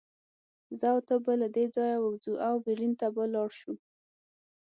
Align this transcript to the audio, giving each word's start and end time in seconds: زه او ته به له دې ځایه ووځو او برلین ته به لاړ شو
زه 0.79 0.85
او 0.93 0.99
ته 1.07 1.15
به 1.23 1.33
له 1.41 1.47
دې 1.55 1.65
ځایه 1.75 1.97
ووځو 1.99 2.33
او 2.47 2.55
برلین 2.65 2.93
ته 2.99 3.07
به 3.15 3.23
لاړ 3.33 3.49
شو 3.59 3.73